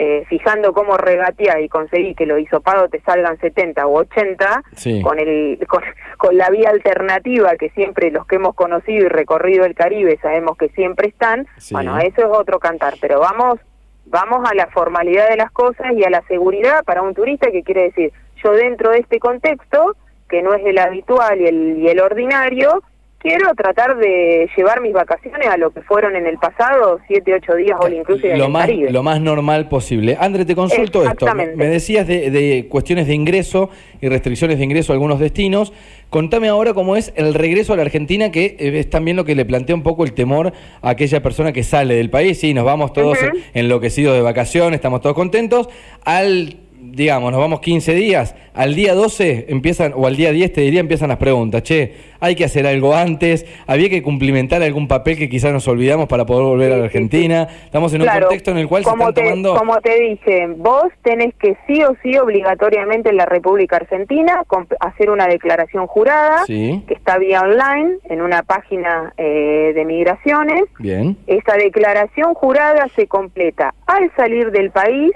eh, 0.00 0.24
fijando 0.28 0.72
cómo 0.72 0.96
regatear 0.96 1.60
y 1.60 1.68
conseguir 1.68 2.14
que 2.14 2.24
los 2.24 2.38
hisopados 2.38 2.88
te 2.88 3.00
salgan 3.00 3.36
70 3.40 3.84
o 3.84 3.94
80, 3.98 4.62
con, 5.02 5.18
el, 5.18 5.58
con, 6.18 6.38
la 6.38 6.50
vía 6.50 6.70
alternativa 6.70 7.56
que 7.56 7.70
siempre 7.70 8.12
los 8.12 8.24
que 8.24 8.36
hemos 8.36 8.54
conocido 8.54 9.06
y 9.06 9.08
recorrido 9.08 9.64
el 9.64 9.74
Caribe 9.74 10.16
sabemos 10.22 10.56
que 10.56 10.68
siempre 10.68 11.08
están, 11.08 11.48
bueno, 11.72 11.98
eso 11.98 12.20
es 12.20 12.28
otro 12.30 12.60
cantar, 12.60 12.94
pero 13.00 13.18
vamos, 13.18 13.58
vamos 14.06 14.48
a 14.48 14.54
la 14.54 14.68
formalidad 14.68 15.30
de 15.30 15.36
las 15.36 15.50
cosas 15.50 15.92
y 15.96 16.04
a 16.04 16.10
la 16.10 16.22
seguridad 16.28 16.84
para 16.84 17.02
un 17.02 17.12
turista 17.14 17.50
que 17.50 17.64
quiere 17.64 17.82
decir, 17.84 18.12
yo 18.44 18.52
dentro 18.52 18.90
de 18.90 18.98
este 18.98 19.18
contexto, 19.18 19.96
que 20.28 20.42
no 20.42 20.54
es 20.54 20.64
el 20.64 20.78
habitual 20.78 21.40
y 21.40 21.46
el, 21.46 21.78
y 21.78 21.88
el 21.88 21.98
ordinario, 21.98 22.84
quiero 23.18 23.54
tratar 23.54 23.96
de 23.98 24.48
llevar 24.56 24.80
mis 24.80 24.92
vacaciones 24.92 25.46
a 25.48 25.56
lo 25.56 25.70
que 25.70 25.82
fueron 25.82 26.16
en 26.16 26.26
el 26.26 26.38
pasado, 26.38 27.00
siete, 27.06 27.34
ocho 27.34 27.54
días 27.54 27.78
o 27.80 27.88
inclusive 27.88 28.36
lo 28.36 28.48
más, 28.48 28.68
Lo 28.68 29.02
más 29.02 29.20
normal 29.20 29.68
posible. 29.68 30.16
André, 30.18 30.44
te 30.44 30.54
consulto 30.54 31.04
esto. 31.04 31.26
Me 31.34 31.66
decías 31.66 32.06
de, 32.06 32.66
cuestiones 32.68 33.06
de 33.06 33.14
ingreso 33.14 33.70
y 34.00 34.08
restricciones 34.08 34.58
de 34.58 34.64
ingreso 34.64 34.92
a 34.92 34.94
algunos 34.94 35.18
destinos. 35.18 35.72
Contame 36.10 36.48
ahora 36.48 36.72
cómo 36.72 36.96
es 36.96 37.12
el 37.16 37.34
regreso 37.34 37.74
a 37.74 37.76
la 37.76 37.82
Argentina, 37.82 38.30
que 38.30 38.56
eh, 38.58 38.78
es 38.78 38.88
también 38.88 39.16
lo 39.16 39.26
que 39.26 39.34
le 39.34 39.44
plantea 39.44 39.74
un 39.74 39.82
poco 39.82 40.04
el 40.04 40.14
temor 40.14 40.52
a 40.80 40.90
aquella 40.90 41.22
persona 41.22 41.52
que 41.52 41.62
sale 41.64 41.94
del 41.96 42.08
país. 42.08 42.40
Sí, 42.40 42.54
nos 42.54 42.64
vamos 42.64 42.92
todos 42.94 43.18
enloquecidos 43.52 44.14
de 44.14 44.22
vacaciones, 44.22 44.76
estamos 44.76 45.02
todos 45.02 45.14
contentos. 45.14 45.68
Al 46.04 46.67
digamos, 46.80 47.32
nos 47.32 47.40
vamos 47.40 47.60
15 47.60 47.94
días, 47.94 48.34
al 48.54 48.74
día 48.74 48.94
12 48.94 49.46
empiezan, 49.48 49.92
o 49.94 50.06
al 50.06 50.16
día 50.16 50.32
10 50.32 50.52
te 50.52 50.60
diría, 50.62 50.80
empiezan 50.80 51.08
las 51.08 51.18
preguntas, 51.18 51.62
che, 51.62 51.94
hay 52.20 52.34
que 52.34 52.44
hacer 52.44 52.66
algo 52.66 52.94
antes, 52.94 53.46
había 53.66 53.88
que 53.88 54.02
cumplimentar 54.02 54.62
algún 54.62 54.88
papel 54.88 55.16
que 55.16 55.28
quizás 55.28 55.52
nos 55.52 55.66
olvidamos 55.68 56.08
para 56.08 56.26
poder 56.26 56.44
volver 56.44 56.72
a 56.72 56.76
la 56.76 56.84
Argentina, 56.84 57.48
estamos 57.64 57.92
en 57.94 58.02
un 58.02 58.08
contexto 58.08 58.50
en 58.50 58.58
el 58.58 58.68
cual 58.68 58.84
se 58.84 58.90
están 58.90 59.14
tomando... 59.14 59.56
Como 59.56 59.80
te 59.80 60.00
dije, 60.00 60.48
vos 60.56 60.88
tenés 61.02 61.34
que 61.34 61.56
sí 61.66 61.82
o 61.82 61.94
sí 62.02 62.16
obligatoriamente 62.18 63.10
en 63.10 63.16
la 63.16 63.26
República 63.26 63.76
Argentina 63.76 64.42
hacer 64.80 65.10
una 65.10 65.26
declaración 65.26 65.86
jurada, 65.86 66.44
que 66.46 66.82
está 66.88 67.18
vía 67.18 67.40
online, 67.40 67.98
en 68.04 68.22
una 68.22 68.42
página 68.42 69.12
eh, 69.16 69.72
de 69.74 69.84
migraciones. 69.84 70.64
Bien. 70.78 71.16
Esa 71.26 71.56
declaración 71.56 72.34
jurada 72.34 72.88
se 72.96 73.06
completa. 73.06 73.74
Al 73.86 74.10
salir 74.16 74.50
del 74.50 74.70
país, 74.70 75.12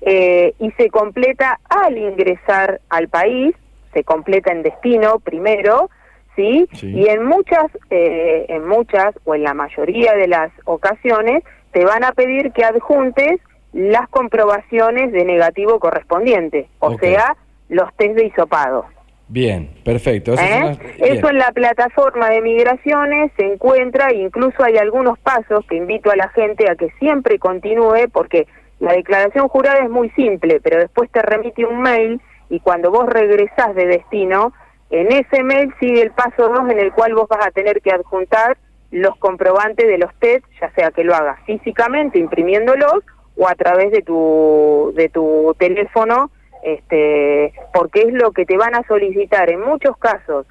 eh, 0.00 0.54
y 0.58 0.70
se 0.72 0.90
completa 0.90 1.58
al 1.68 1.96
ingresar 1.96 2.80
al 2.88 3.08
país, 3.08 3.54
se 3.92 4.04
completa 4.04 4.52
en 4.52 4.62
destino 4.62 5.18
primero, 5.20 5.90
¿sí? 6.36 6.68
Y 6.82 7.08
en 7.08 7.24
muchas, 7.24 7.66
eh, 7.90 8.46
en 8.48 8.66
muchas 8.66 9.14
o 9.24 9.34
en 9.34 9.42
la 9.42 9.54
mayoría 9.54 10.14
de 10.14 10.28
las 10.28 10.52
ocasiones 10.64 11.42
te 11.72 11.84
van 11.84 12.04
a 12.04 12.12
pedir 12.12 12.52
que 12.52 12.64
adjuntes 12.64 13.40
las 13.72 14.08
comprobaciones 14.08 15.12
de 15.12 15.24
negativo 15.24 15.78
correspondiente, 15.78 16.68
o 16.78 16.96
sea, 16.98 17.36
los 17.68 17.94
test 17.96 18.14
de 18.14 18.26
hisopado. 18.26 18.86
Bien, 19.28 19.68
perfecto. 19.84 20.34
Eso, 20.34 20.42
¿Eh? 20.42 20.78
Eso 20.98 21.28
en 21.30 21.38
la 21.38 21.50
plataforma 21.50 22.30
de 22.30 22.40
migraciones 22.42 23.32
se 23.36 23.44
encuentra, 23.44 24.14
incluso 24.14 24.62
hay 24.62 24.76
algunos 24.76 25.18
pasos 25.18 25.64
que 25.68 25.76
invito 25.76 26.10
a 26.10 26.16
la 26.16 26.28
gente 26.28 26.70
a 26.70 26.76
que 26.76 26.90
siempre 27.00 27.38
continúe, 27.38 28.08
porque 28.12 28.46
la 28.78 28.92
declaración 28.92 29.48
jurada 29.48 29.84
es 29.84 29.90
muy 29.90 30.10
simple, 30.10 30.60
pero 30.62 30.78
después 30.78 31.10
te 31.10 31.22
remite 31.22 31.64
un 31.64 31.80
mail 31.80 32.20
y 32.50 32.60
cuando 32.60 32.90
vos 32.90 33.06
regresás 33.06 33.74
de 33.74 33.86
destino, 33.86 34.52
en 34.90 35.10
ese 35.12 35.42
mail 35.42 35.74
sigue 35.80 36.02
el 36.02 36.10
paso 36.12 36.48
2 36.48 36.70
en 36.70 36.78
el 36.78 36.92
cual 36.92 37.14
vos 37.14 37.28
vas 37.28 37.46
a 37.46 37.50
tener 37.50 37.80
que 37.80 37.90
adjuntar 37.90 38.56
los 38.90 39.16
comprobantes 39.16 39.86
de 39.86 39.98
los 39.98 40.14
test, 40.20 40.44
ya 40.60 40.70
sea 40.74 40.90
que 40.90 41.04
lo 41.04 41.14
hagas 41.14 41.40
físicamente 41.44 42.18
imprimiéndolos 42.18 43.00
o 43.36 43.48
a 43.48 43.54
través 43.54 43.90
de 43.90 44.02
tu 44.02 44.92
de 44.94 45.08
tu 45.08 45.54
teléfono, 45.58 46.30
este, 46.62 47.52
porque 47.72 48.02
es 48.02 48.12
lo 48.12 48.32
que 48.32 48.46
te 48.46 48.56
van 48.56 48.74
a 48.74 48.86
solicitar 48.86 49.50
en 49.50 49.60
muchos 49.60 49.96
casos. 49.96 50.46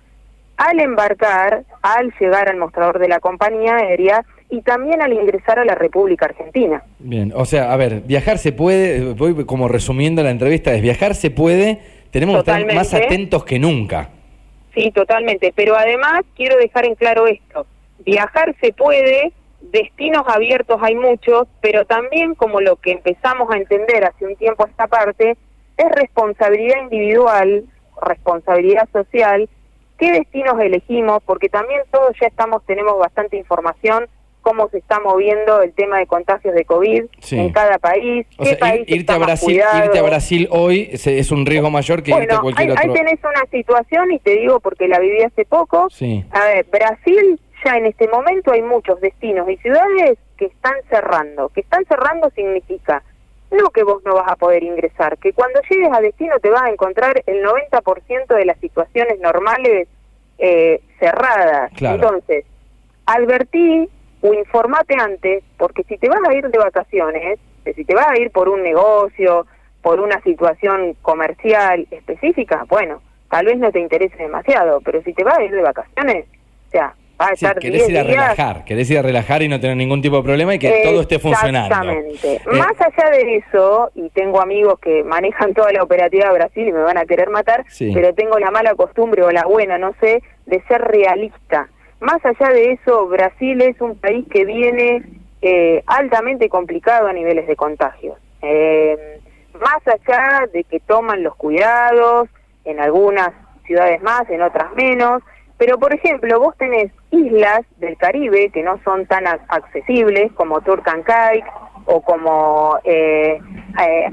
Al 0.57 0.79
embarcar, 0.79 1.63
al 1.81 2.13
llegar 2.19 2.49
al 2.49 2.57
mostrador 2.57 2.99
de 2.99 3.07
la 3.07 3.19
compañía 3.19 3.77
aérea 3.77 4.25
y 4.49 4.61
también 4.61 5.01
al 5.01 5.13
ingresar 5.13 5.59
a 5.59 5.65
la 5.65 5.75
República 5.75 6.25
Argentina. 6.25 6.83
Bien, 6.99 7.33
o 7.35 7.45
sea, 7.45 7.73
a 7.73 7.77
ver, 7.77 8.01
viajar 8.01 8.37
se 8.37 8.51
puede, 8.51 9.13
voy 9.13 9.45
como 9.45 9.67
resumiendo 9.67 10.23
la 10.23 10.31
entrevista, 10.31 10.73
es 10.73 10.81
viajar 10.81 11.15
se 11.15 11.31
puede, 11.31 11.79
tenemos 12.11 12.35
que 12.35 12.51
estar 12.51 12.73
más 12.73 12.93
atentos 12.93 13.43
que 13.43 13.59
nunca. 13.59 14.09
Sí, 14.73 14.91
totalmente, 14.91 15.53
pero 15.55 15.75
además 15.75 16.21
quiero 16.35 16.57
dejar 16.57 16.85
en 16.85 16.95
claro 16.95 17.27
esto, 17.27 17.65
viajar 18.05 18.55
se 18.61 18.73
puede, 18.73 19.31
destinos 19.61 20.23
abiertos 20.27 20.77
hay 20.81 20.95
muchos, 20.95 21.47
pero 21.61 21.85
también 21.85 22.35
como 22.35 22.61
lo 22.61 22.75
que 22.75 22.91
empezamos 22.91 23.49
a 23.51 23.57
entender 23.57 24.03
hace 24.03 24.25
un 24.25 24.35
tiempo 24.35 24.65
esta 24.67 24.87
parte, 24.87 25.37
es 25.77 25.91
responsabilidad 25.91 26.83
individual, 26.83 27.65
responsabilidad 28.01 28.87
social, 28.91 29.49
qué 29.97 30.11
destinos 30.11 30.59
elegimos, 30.59 31.23
porque 31.25 31.49
también 31.49 31.81
todos 31.91 32.11
ya 32.19 32.27
estamos, 32.27 32.63
tenemos 32.65 32.97
bastante 32.99 33.37
información 33.37 34.07
cómo 34.45 34.69
se 34.69 34.77
está 34.77 34.99
moviendo 34.99 35.63
el 35.63 35.73
tema 35.73 35.97
de 35.97 36.05
contagios 36.05 36.53
de 36.53 36.65
COVID 36.65 37.05
en 37.31 37.51
cada 37.51 37.79
país, 37.79 38.27
qué 38.37 38.55
país 38.55 38.83
irte 38.85 39.11
a 39.11 39.17
Brasil, 39.17 39.59
Irte 39.83 39.97
a 39.97 40.03
Brasil 40.03 40.47
hoy 40.51 40.87
es, 40.91 41.31
un 41.31 41.47
riesgo 41.47 41.71
mayor 41.71 42.03
que 42.03 42.11
irte 42.11 42.31
a 42.31 42.41
cualquier 42.41 42.69
otro. 42.69 42.83
Ahí 42.83 42.93
tenés 42.93 43.19
una 43.23 43.43
situación 43.49 44.11
y 44.11 44.19
te 44.19 44.35
digo 44.35 44.59
porque 44.59 44.87
la 44.87 44.99
viví 44.99 45.23
hace 45.23 45.45
poco. 45.45 45.87
A 46.29 46.45
ver, 46.45 46.63
Brasil 46.71 47.39
ya 47.65 47.77
en 47.77 47.87
este 47.87 48.07
momento 48.07 48.51
hay 48.51 48.61
muchos 48.61 49.01
destinos 49.01 49.49
y 49.49 49.57
ciudades 49.57 50.19
que 50.37 50.45
están 50.45 50.75
cerrando. 50.91 51.49
Que 51.49 51.61
están 51.61 51.83
cerrando 51.85 52.29
significa 52.35 53.01
no 53.49 53.71
que 53.71 53.81
vos 53.81 54.03
no 54.05 54.13
vas 54.13 54.31
a 54.31 54.35
poder 54.35 54.61
ingresar, 54.61 55.17
que 55.17 55.33
cuando 55.33 55.59
llegues 55.67 55.89
a 55.91 56.01
destino 56.01 56.39
te 56.39 56.51
vas 56.51 56.63
a 56.63 56.69
encontrar 56.69 57.23
el 57.25 57.43
90% 57.43 58.27
de 58.27 58.45
las 58.45 58.59
situaciones 58.59 59.19
normales 59.19 59.87
eh, 60.37 60.81
cerradas. 60.99 61.71
Entonces, 61.81 62.45
advertí 63.07 63.89
o 64.25 64.33
informate 64.33 64.95
antes, 64.99 65.43
porque 65.57 65.83
si 65.83 65.97
te 65.97 66.09
vas 66.09 66.19
a 66.27 66.33
ir 66.33 66.49
de 66.49 66.57
vacaciones, 66.57 67.39
si 67.75 67.85
te 67.85 67.93
vas 67.93 68.07
a 68.07 68.17
ir 68.19 68.31
por 68.31 68.49
un 68.49 68.63
negocio, 68.63 69.45
por 69.81 69.99
una 69.99 70.19
situación 70.21 70.95
comercial 71.01 71.87
específica, 71.91 72.65
bueno, 72.67 73.01
tal 73.29 73.45
vez 73.45 73.57
no 73.57 73.71
te 73.71 73.79
interese 73.79 74.17
demasiado, 74.17 74.81
pero 74.81 75.01
si 75.03 75.13
te 75.13 75.23
vas 75.23 75.37
a 75.37 75.43
ir 75.43 75.51
de 75.51 75.61
vacaciones, 75.61 76.25
o 76.67 76.71
sea, 76.71 76.95
va 77.21 77.27
a 77.27 77.33
estar 77.33 77.59
querés 77.59 77.87
ir 77.87 77.97
a 77.99 78.03
relajar, 78.03 78.65
querés 78.65 78.89
ir 78.89 78.97
a 78.97 79.01
relajar 79.03 79.43
y 79.43 79.47
no 79.47 79.59
tener 79.59 79.77
ningún 79.77 80.01
tipo 80.01 80.17
de 80.17 80.23
problema 80.23 80.55
y 80.55 80.59
que 80.59 80.81
todo 80.83 81.01
esté 81.01 81.19
funcionando. 81.19 81.67
Exactamente. 81.67 82.35
Eh, 82.35 82.57
Más 82.57 82.73
allá 82.81 83.09
de 83.11 83.37
eso, 83.37 83.91
y 83.93 84.09
tengo 84.09 84.41
amigos 84.41 84.79
que 84.79 85.03
manejan 85.03 85.53
toda 85.53 85.71
la 85.71 85.83
operativa 85.83 86.29
de 86.29 86.33
Brasil 86.33 86.67
y 86.67 86.71
me 86.71 86.81
van 86.81 86.97
a 86.97 87.05
querer 87.05 87.29
matar, 87.29 87.63
pero 87.77 88.13
tengo 88.15 88.39
la 88.39 88.49
mala 88.49 88.73
costumbre 88.73 89.21
o 89.23 89.31
la 89.31 89.45
buena, 89.45 89.77
no 89.77 89.93
sé, 90.01 90.23
de 90.45 90.61
ser 90.67 90.81
realista. 90.81 91.69
Más 91.99 92.23
allá 92.25 92.49
de 92.49 92.73
eso, 92.73 93.07
Brasil 93.07 93.61
es 93.61 93.79
un 93.81 93.97
país 93.97 94.25
que 94.29 94.45
viene 94.45 95.03
eh, 95.41 95.83
altamente 95.87 96.49
complicado 96.49 97.07
a 97.07 97.13
niveles 97.13 97.47
de 97.47 97.55
contagios. 97.55 98.17
Eh, 98.41 99.19
más 99.59 99.79
allá 99.87 100.47
de 100.51 100.63
que 100.65 100.79
toman 100.79 101.23
los 101.23 101.35
cuidados, 101.35 102.29
en 102.65 102.79
algunas 102.79 103.29
ciudades 103.65 104.01
más, 104.01 104.29
en 104.29 104.41
otras 104.41 104.73
menos, 104.75 105.21
pero 105.57 105.79
por 105.79 105.93
ejemplo, 105.93 106.39
vos 106.39 106.55
tenés 106.57 106.91
islas 107.11 107.61
del 107.77 107.95
Caribe 107.97 108.49
que 108.49 108.61
no 108.61 108.79
son 108.83 109.05
tan 109.05 109.25
accesibles 109.27 110.31
como 110.33 110.61
Turcancay, 110.61 111.43
o 111.85 112.01
como 112.01 112.79
eh, 112.83 113.39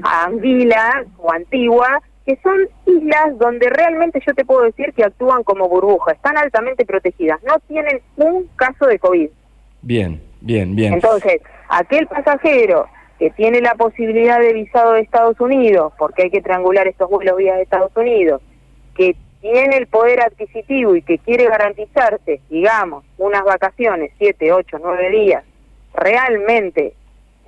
Anguila 0.03 1.05
o 1.17 1.31
Antigua, 1.31 2.01
que 2.25 2.37
son 2.41 2.57
islas 2.85 3.37
donde 3.37 3.69
realmente 3.69 4.21
yo 4.25 4.33
te 4.33 4.45
puedo 4.45 4.61
decir 4.63 4.93
que 4.93 5.03
actúan 5.03 5.43
como 5.43 5.67
burbuja, 5.67 6.13
están 6.13 6.37
altamente 6.37 6.85
protegidas, 6.85 7.41
no 7.43 7.59
tienen 7.67 8.01
un 8.15 8.47
caso 8.55 8.85
de 8.85 8.99
COVID. 8.99 9.29
Bien, 9.81 10.21
bien, 10.41 10.75
bien. 10.75 10.93
Entonces, 10.93 11.41
aquel 11.67 12.07
pasajero 12.07 12.87
que 13.19 13.29
tiene 13.31 13.61
la 13.61 13.75
posibilidad 13.75 14.39
de 14.39 14.53
visado 14.53 14.93
de 14.93 15.01
Estados 15.01 15.39
Unidos, 15.39 15.93
porque 15.97 16.23
hay 16.23 16.31
que 16.31 16.41
triangular 16.41 16.87
estos 16.87 17.09
vuelos 17.09 17.37
vía 17.37 17.55
de 17.55 17.63
Estados 17.63 17.91
Unidos, 17.95 18.41
que 18.95 19.15
tiene 19.41 19.75
el 19.75 19.87
poder 19.87 20.21
adquisitivo 20.21 20.95
y 20.95 21.01
que 21.01 21.19
quiere 21.19 21.45
garantizarse, 21.45 22.39
digamos, 22.49 23.03
unas 23.17 23.43
vacaciones, 23.43 24.11
siete, 24.17 24.53
ocho, 24.53 24.77
nueve 24.81 25.09
días, 25.09 25.43
realmente 25.93 26.93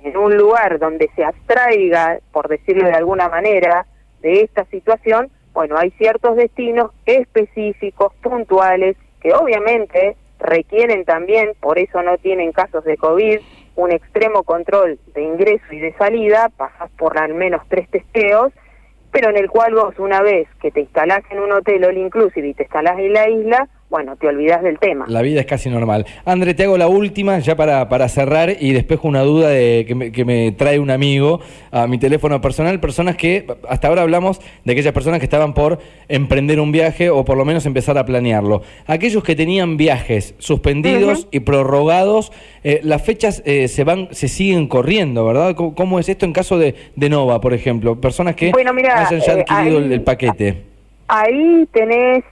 en 0.02 0.16
un 0.16 0.36
lugar 0.36 0.78
donde 0.78 1.10
se 1.16 1.24
abstraiga, 1.24 2.18
por 2.32 2.48
decirlo 2.48 2.86
de 2.86 2.94
alguna 2.94 3.28
manera, 3.28 3.86
de 4.26 4.40
esta 4.40 4.64
situación, 4.64 5.30
bueno, 5.52 5.78
hay 5.78 5.92
ciertos 5.92 6.34
destinos 6.34 6.90
específicos, 7.06 8.12
puntuales, 8.20 8.96
que 9.20 9.32
obviamente 9.32 10.16
requieren 10.40 11.04
también, 11.04 11.52
por 11.60 11.78
eso 11.78 12.02
no 12.02 12.18
tienen 12.18 12.50
casos 12.50 12.82
de 12.84 12.96
COVID, 12.96 13.38
un 13.76 13.92
extremo 13.92 14.42
control 14.42 14.98
de 15.14 15.22
ingreso 15.22 15.64
y 15.70 15.78
de 15.78 15.92
salida, 15.92 16.50
pasas 16.56 16.90
por 16.98 17.16
al 17.18 17.34
menos 17.34 17.62
tres 17.68 17.88
testeos, 17.88 18.52
pero 19.12 19.30
en 19.30 19.36
el 19.36 19.48
cual 19.48 19.74
vos 19.74 19.96
una 19.98 20.22
vez 20.22 20.48
que 20.60 20.72
te 20.72 20.80
instalás 20.80 21.22
en 21.30 21.38
un 21.38 21.52
hotel 21.52 21.84
all 21.84 21.96
inclusive 21.96 22.48
y 22.48 22.54
te 22.54 22.64
instalás 22.64 22.98
en 22.98 23.12
la 23.12 23.28
isla, 23.28 23.68
bueno, 23.88 24.16
te 24.16 24.26
olvidas 24.26 24.62
del 24.62 24.78
tema. 24.78 25.04
La 25.08 25.22
vida 25.22 25.40
es 25.40 25.46
casi 25.46 25.70
normal. 25.70 26.06
André, 26.24 26.54
te 26.54 26.64
hago 26.64 26.76
la 26.76 26.88
última 26.88 27.38
ya 27.38 27.54
para, 27.56 27.88
para 27.88 28.08
cerrar 28.08 28.56
y 28.58 28.72
despejo 28.72 29.06
una 29.06 29.22
duda 29.22 29.48
de, 29.48 29.84
que, 29.86 29.94
me, 29.94 30.10
que 30.10 30.24
me 30.24 30.50
trae 30.52 30.80
un 30.80 30.90
amigo 30.90 31.40
a 31.70 31.86
mi 31.86 31.96
teléfono 31.98 32.40
personal. 32.40 32.80
Personas 32.80 33.16
que, 33.16 33.46
hasta 33.68 33.86
ahora 33.86 34.02
hablamos 34.02 34.40
de 34.64 34.72
aquellas 34.72 34.92
personas 34.92 35.20
que 35.20 35.26
estaban 35.26 35.54
por 35.54 35.78
emprender 36.08 36.58
un 36.58 36.72
viaje 36.72 37.10
o 37.10 37.24
por 37.24 37.36
lo 37.36 37.44
menos 37.44 37.64
empezar 37.64 37.96
a 37.96 38.04
planearlo. 38.04 38.62
Aquellos 38.86 39.22
que 39.22 39.36
tenían 39.36 39.76
viajes 39.76 40.34
suspendidos 40.38 41.28
y 41.30 41.40
prorrogados, 41.40 42.32
eh, 42.64 42.80
las 42.82 43.02
fechas 43.02 43.42
eh, 43.46 43.68
se 43.68 43.84
van 43.84 44.08
se 44.10 44.26
siguen 44.26 44.66
corriendo, 44.66 45.24
¿verdad? 45.24 45.54
¿Cómo, 45.54 46.00
es 46.00 46.08
esto 46.08 46.26
en 46.26 46.32
caso 46.32 46.58
de, 46.58 46.74
de 46.96 47.08
Nova, 47.08 47.40
por 47.40 47.54
ejemplo? 47.54 48.00
Personas 48.00 48.34
que 48.34 48.50
bueno, 48.50 48.72
mira, 48.72 49.06
hayan 49.06 49.20
ya 49.20 49.34
eh, 49.34 49.44
adquirido 49.48 49.78
el, 49.78 49.92
el 49.92 50.02
paquete. 50.02 50.64
Ahí 51.08 51.68
tenés 51.72 52.24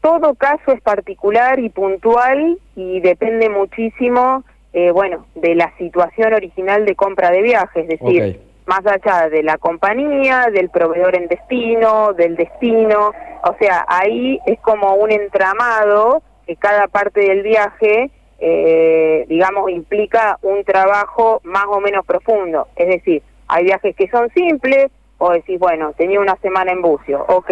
todo 0.00 0.34
caso 0.34 0.72
es 0.72 0.80
particular 0.80 1.58
y 1.58 1.68
puntual 1.68 2.58
y 2.76 3.00
depende 3.00 3.48
muchísimo, 3.48 4.44
eh, 4.72 4.90
bueno, 4.90 5.26
de 5.34 5.54
la 5.54 5.76
situación 5.78 6.32
original 6.32 6.84
de 6.84 6.94
compra 6.94 7.30
de 7.30 7.42
viajes, 7.42 7.88
es 7.88 8.00
decir, 8.00 8.40
más 8.66 8.86
allá 8.86 9.28
de 9.28 9.42
la 9.42 9.58
compañía, 9.58 10.48
del 10.52 10.70
proveedor 10.70 11.16
en 11.16 11.28
destino, 11.28 12.12
del 12.12 12.36
destino, 12.36 13.12
o 13.42 13.54
sea, 13.58 13.84
ahí 13.88 14.38
es 14.46 14.60
como 14.60 14.94
un 14.94 15.10
entramado 15.10 16.22
que 16.46 16.56
cada 16.56 16.86
parte 16.88 17.20
del 17.20 17.42
viaje, 17.42 18.10
eh, 18.38 19.26
digamos, 19.28 19.70
implica 19.70 20.38
un 20.42 20.64
trabajo 20.64 21.40
más 21.44 21.66
o 21.68 21.80
menos 21.80 22.06
profundo, 22.06 22.68
es 22.76 22.88
decir, 22.88 23.22
hay 23.48 23.64
viajes 23.64 23.96
que 23.96 24.08
son 24.08 24.30
simples, 24.30 24.90
o 25.18 25.32
decís, 25.32 25.58
bueno, 25.58 25.92
tenía 25.98 26.18
una 26.18 26.36
semana 26.36 26.72
en 26.72 26.80
bucio, 26.80 27.24
ok, 27.28 27.50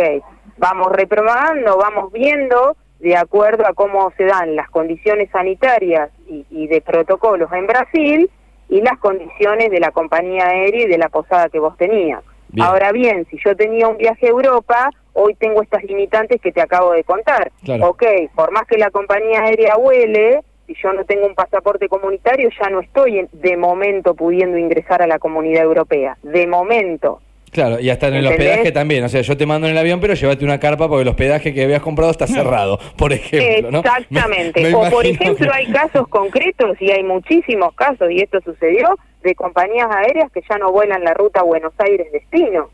vamos 0.59 0.93
reprogramando, 0.93 1.79
vamos 1.79 2.13
viendo 2.13 2.77
de 2.99 3.17
acuerdo 3.17 3.67
a 3.67 3.75
cómo 3.75 4.13
se 4.17 4.25
dan 4.25 4.57
las 4.57 4.69
condiciones 4.71 5.31
sanitarias 5.31 6.11
y, 6.27 6.67
de 6.67 6.81
protocolos 6.81 7.51
en 7.53 7.67
Brasil 7.67 8.31
y 8.69 8.81
las 8.83 8.99
condiciones 8.99 9.71
de 9.71 9.81
la 9.81 9.93
compañía 9.93 10.49
aérea 10.49 10.85
y 10.85 10.89
de 10.89 10.99
la 10.99 11.09
posada 11.09 11.49
que 11.49 11.59
vos 11.59 11.77
tenías. 11.77 12.23
Ahora 12.61 12.93
bien, 12.93 13.27
si 13.31 13.39
yo 13.45 13.55
tenía 13.55 13.89
un 13.89 13.99
viaje 13.99 14.27
a 14.27 14.31
Europa, 14.31 14.91
hoy 15.13 15.35
tengo 15.35 15.63
estas 15.63 15.85
limitantes 15.85 16.41
que 16.41 16.51
te 16.51 16.61
acabo 16.61 16.93
de 16.93 17.05
contar. 17.05 17.53
Ok, 17.83 18.03
por 18.35 18.51
más 18.53 18.67
que 18.67 18.79
la 18.79 18.91
compañía 18.91 19.43
aérea 19.43 19.77
huele, 19.77 20.41
si 20.67 20.75
yo 20.83 20.93
no 20.93 21.05
tengo 21.05 21.27
un 21.27 21.35
pasaporte 21.35 21.89
comunitario, 21.89 22.51
ya 22.61 22.69
no 22.69 22.81
estoy 22.81 23.29
de 23.33 23.57
momento 23.57 24.15
pudiendo 24.15 24.59
ingresar 24.59 25.03
a 25.03 25.07
la 25.07 25.19
comunidad 25.19 25.65
europea. 25.65 26.19
De 26.23 26.47
momento. 26.47 27.21
Claro, 27.51 27.81
y 27.81 27.91
hasta 27.91 28.09
en 28.09 28.15
el 28.15 28.27
hospedaje 28.27 28.73
también. 28.73 29.05
O 29.05 29.09
sea, 29.09 29.21
yo 29.23 29.37
te 29.37 29.47
mando 29.47 29.67
en 29.67 29.73
el 29.73 29.79
avión, 29.79 30.01
pero 30.01 30.15
llévate 30.15 30.45
una 30.45 30.59
carpa 30.61 30.89
porque 30.89 31.03
el 31.03 31.09
hospedaje 31.09 31.55
que 31.55 31.65
habías 31.65 31.83
comprado 31.83 32.11
está 32.11 32.27
cerrado, 32.27 32.79
por 32.97 33.13
ejemplo. 33.13 33.81
Exactamente. 33.81 34.75
o, 34.75 34.91
por 34.91 35.07
ejemplo, 35.07 35.51
hay 35.53 35.67
casos 35.67 36.09
concretos, 36.09 36.77
y 36.81 36.91
hay 36.91 37.03
muchísimos 37.03 37.75
casos, 37.75 38.11
y 38.11 38.21
esto 38.21 38.41
sucedió, 38.41 38.97
de 39.23 39.35
compañías 39.35 39.89
aéreas 39.91 40.31
que 40.33 40.43
ya 40.49 40.59
no 40.59 40.71
vuelan 40.73 41.03
la 41.03 41.15
ruta 41.15 41.43
Buenos 41.43 41.73
Aires-Destino. 41.79 42.71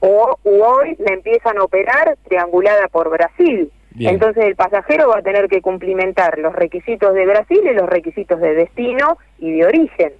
O 0.00 0.38
hoy 0.44 0.96
la 0.98 1.14
empiezan 1.14 1.58
a 1.58 1.64
operar 1.64 2.16
triangulada 2.28 2.86
por 2.88 3.10
Brasil. 3.10 3.70
Entonces 3.98 4.44
el 4.44 4.54
pasajero 4.54 5.08
va 5.08 5.18
a 5.18 5.22
tener 5.22 5.48
que 5.48 5.60
cumplimentar 5.60 6.38
los 6.38 6.54
requisitos 6.54 7.14
de 7.14 7.26
Brasil 7.26 7.60
y 7.64 7.74
los 7.74 7.88
requisitos 7.88 8.40
de 8.40 8.54
destino 8.54 9.18
y 9.38 9.58
de 9.58 9.66
origen. 9.66 10.12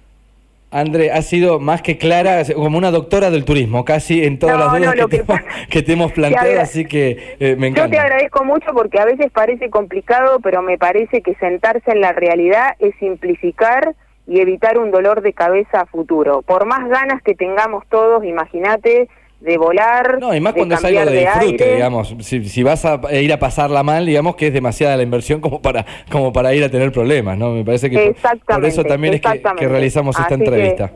André, 0.71 1.11
ha 1.11 1.21
sido 1.23 1.59
más 1.59 1.81
que 1.81 1.97
clara, 1.97 2.43
como 2.55 2.77
una 2.77 2.91
doctora 2.91 3.31
del 3.31 3.43
turismo, 3.43 3.85
casi 3.85 4.23
en 4.23 4.37
todas 4.37 4.59
las 4.59 4.71
dudas 4.71 4.95
que, 5.69 5.81
te, 5.81 5.93
hemos 5.93 6.11
planteado, 6.13 6.61
así 6.61 6.85
que 6.85 7.35
eh, 7.39 7.55
me 7.57 7.67
encanta. 7.67 7.87
Yo 7.87 7.91
te 7.91 7.99
agradezco 7.99 8.45
mucho 8.45 8.67
porque 8.73 8.99
a 8.99 9.05
veces 9.05 9.31
parece 9.31 9.69
complicado, 9.71 10.39
pero 10.41 10.61
me 10.61 10.77
parece 10.77 11.21
que 11.21 11.33
sentarse 11.35 11.91
en 11.91 12.01
la 12.01 12.11
realidad 12.11 12.75
es 12.77 12.93
simplificar 12.99 13.95
y 14.27 14.41
evitar 14.41 14.77
un 14.77 14.91
dolor 14.91 15.21
de 15.21 15.33
cabeza 15.33 15.81
a 15.81 15.85
futuro. 15.87 16.43
Por 16.43 16.65
más 16.65 16.87
ganas 16.87 17.23
que 17.23 17.33
tengamos 17.33 17.83
todos, 17.89 18.23
imagínate, 18.23 19.09
de 19.39 19.57
volar. 19.57 20.17
No, 20.19 20.33
y 20.35 20.39
más 20.39 20.53
cuando 20.53 20.75
es 20.75 20.83
algo 20.83 21.05
de, 21.05 21.19
disfrute, 21.19 21.75
digamos. 21.75 22.15
Si, 22.19 22.63
vas 22.63 22.85
a 22.85 22.99
ir 23.13 23.31
a 23.31 23.39
pasarla 23.39 23.83
mal, 23.83 24.05
digamos 24.05 24.35
que 24.35 24.47
es 24.47 24.53
demasiada 24.53 24.97
la 24.97 25.03
inversión 25.03 25.41
como 25.41 25.61
para 25.61 25.85
como 26.11 26.33
para 26.33 26.53
ir 26.53 26.63
a 26.63 26.69
tener 26.69 26.91
problemas, 26.91 27.37
¿no? 27.37 27.51
Me 27.51 27.63
parece 27.63 27.89
que 27.89 28.15
por, 28.45 28.65
eso 28.65 28.83
también 28.83 29.15
es 29.15 29.21
que, 29.21 29.67
realizamos 29.67 30.19
esta 30.19 30.33
entrevista. 30.33 30.91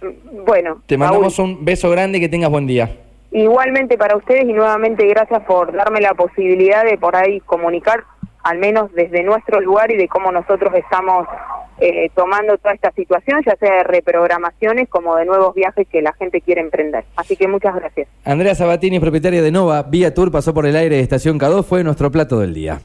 Mm, 0.00 0.44
bueno. 0.44 0.82
Te 0.86 0.96
mandamos 0.96 1.38
un 1.38 1.64
beso 1.64 1.90
grande 1.90 2.18
y 2.18 2.20
que 2.20 2.28
tengas 2.28 2.50
buen 2.50 2.66
día. 2.66 2.90
Igualmente 3.32 3.98
para 3.98 4.16
ustedes 4.16 4.44
y 4.44 4.52
nuevamente 4.52 5.06
gracias 5.06 5.42
por 5.42 5.72
darme 5.72 6.00
la 6.00 6.14
posibilidad 6.14 6.84
de 6.84 6.96
por 6.96 7.16
ahí 7.16 7.40
comunicar, 7.40 8.04
al 8.46 8.58
menos 8.58 8.92
desde 8.94 9.24
nuestro 9.24 9.60
lugar 9.60 9.90
y 9.90 9.96
de 9.96 10.06
cómo 10.06 10.30
nosotros 10.30 10.72
estamos 10.74 11.26
eh, 11.80 12.10
tomando 12.14 12.56
toda 12.58 12.74
esta 12.74 12.92
situación, 12.92 13.42
ya 13.44 13.56
sea 13.56 13.78
de 13.78 13.82
reprogramaciones 13.82 14.88
como 14.88 15.16
de 15.16 15.24
nuevos 15.24 15.52
viajes 15.52 15.86
que 15.90 16.00
la 16.00 16.12
gente 16.12 16.40
quiere 16.40 16.60
emprender. 16.60 17.04
Así 17.16 17.36
que 17.36 17.48
muchas 17.48 17.74
gracias. 17.74 18.08
Andrea 18.24 18.54
Sabatini, 18.54 19.00
propietaria 19.00 19.42
de 19.42 19.50
Nova, 19.50 19.82
Vía 19.82 20.14
Tour, 20.14 20.30
pasó 20.30 20.54
por 20.54 20.64
el 20.64 20.76
aire 20.76 20.94
de 20.94 21.02
Estación 21.02 21.40
K2, 21.40 21.64
fue 21.64 21.82
nuestro 21.82 22.12
plato 22.12 22.38
del 22.38 22.54
día. 22.54 22.80